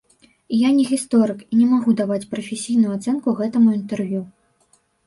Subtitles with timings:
[0.59, 4.29] Я не гісторык і не магу даваць прафесійную ацэнку гэтаму інтэрв'ю.